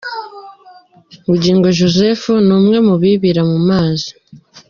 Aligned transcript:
Bugingo 1.27 1.67
Joseph, 1.79 2.23
ni 2.45 2.53
umwe 2.57 2.77
mu 2.87 2.95
bibira 3.01 3.41
mu 3.51 3.59
mazi. 3.69 4.09